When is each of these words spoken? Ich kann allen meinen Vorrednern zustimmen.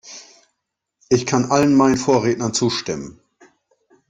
Ich 1.09 1.27
kann 1.27 1.51
allen 1.51 1.75
meinen 1.75 1.95
Vorrednern 1.95 2.55
zustimmen. 2.55 3.19